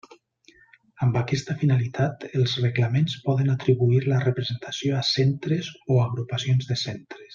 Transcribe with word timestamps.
Amb 1.07 1.17
aquesta 1.19 1.55
finalitat, 1.63 2.25
els 2.39 2.55
reglaments 2.63 3.17
poden 3.27 3.53
atribuir 3.57 4.01
la 4.13 4.23
representació 4.25 4.97
a 5.01 5.03
centres 5.11 5.71
o 5.97 6.01
agrupacions 6.07 6.73
de 6.73 6.81
centres. 6.87 7.27